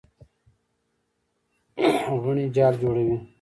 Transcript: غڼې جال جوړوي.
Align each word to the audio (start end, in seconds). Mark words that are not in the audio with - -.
غڼې 2.21 2.45
جال 2.55 2.73
جوړوي. 2.81 3.15